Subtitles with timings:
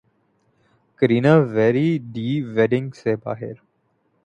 [1.01, 3.53] Kareena Veere Di wedding سے باہر